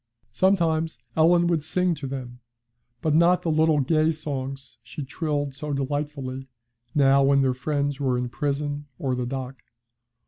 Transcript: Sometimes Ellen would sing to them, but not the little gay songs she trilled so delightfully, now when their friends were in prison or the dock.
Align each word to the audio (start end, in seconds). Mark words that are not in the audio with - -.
Sometimes 0.31 0.97
Ellen 1.15 1.45
would 1.45 1.63
sing 1.63 1.93
to 1.93 2.07
them, 2.07 2.39
but 3.03 3.13
not 3.13 3.43
the 3.43 3.51
little 3.51 3.81
gay 3.81 4.11
songs 4.11 4.79
she 4.81 5.03
trilled 5.03 5.53
so 5.53 5.73
delightfully, 5.73 6.47
now 6.95 7.21
when 7.21 7.43
their 7.43 7.53
friends 7.53 7.99
were 7.99 8.17
in 8.17 8.27
prison 8.27 8.87
or 8.97 9.13
the 9.13 9.27
dock. 9.27 9.61